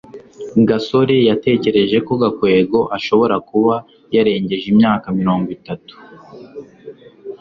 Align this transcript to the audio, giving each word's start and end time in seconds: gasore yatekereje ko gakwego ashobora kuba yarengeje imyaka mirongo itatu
gasore 0.67 1.15
yatekereje 1.29 1.97
ko 2.07 2.13
gakwego 2.21 2.79
ashobora 2.97 3.35
kuba 3.49 3.75
yarengeje 4.15 4.65
imyaka 4.73 5.07
mirongo 5.19 5.47
itatu 5.57 5.93